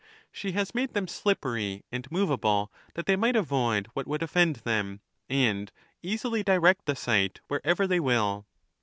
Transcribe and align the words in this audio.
She 0.31 0.53
has 0.53 0.73
made 0.73 0.95
them 0.95 1.07
slippery 1.07 1.85
and 1.91 2.09
movable, 2.11 2.71
that 2.95 3.05
they 3.05 3.15
might 3.15 3.35
avoid 3.35 3.85
what 3.93 4.07
would 4.07 4.23
offend 4.23 4.55
them, 4.55 5.01
and 5.29 5.71
easily 6.01 6.41
direct 6.41 6.87
the 6.87 6.95
sight 6.95 7.39
wherever 7.49 7.85
they 7.85 7.99
will. 7.99 8.47